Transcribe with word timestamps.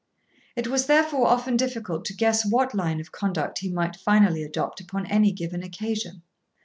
It 0.55 0.65
was 0.67 0.87
therefore 0.87 1.27
often 1.27 1.55
difficult 1.57 2.05
to 2.05 2.15
guess 2.15 2.43
what 2.43 2.73
line 2.73 2.99
of 2.99 3.11
conduct 3.11 3.59
he 3.59 3.69
might 3.69 3.95
finally 3.95 4.41
adopt 4.41 4.79
upon 4.81 5.05
any 5.05 5.31
given 5.31 5.61
occasion. 5.61 6.23